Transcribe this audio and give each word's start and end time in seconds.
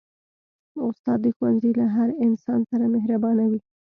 استاد 0.87 1.19
د 1.23 1.27
ښوونځي 1.35 1.71
له 1.79 1.85
هر 1.95 2.09
انسان 2.25 2.59
سره 2.71 2.85
مهربانه 2.95 3.43
وي. 3.49 3.59